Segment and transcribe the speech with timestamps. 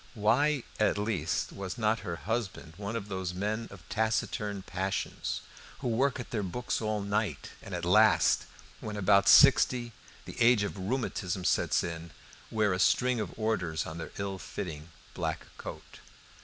[0.15, 5.41] Why, at least, was not her husband one of those men of taciturn passions
[5.77, 8.45] who work at their books all night, and at last,
[8.79, 9.91] when about sixty,
[10.25, 12.09] the age of rheumatism sets in,
[12.49, 15.99] wear a string of orders on their ill fitting black coat?